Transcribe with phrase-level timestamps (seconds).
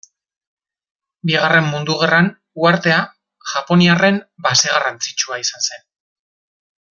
[1.29, 2.31] Bigarren Mundu Gerran
[2.63, 2.97] uhartea
[3.53, 5.87] japoniarren base garrantzitsua izan zen.